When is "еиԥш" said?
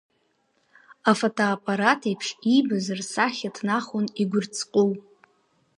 2.09-2.27